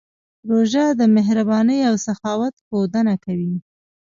[0.49, 3.53] روژه د مهربانۍ او سخاوت ښودنه کوي.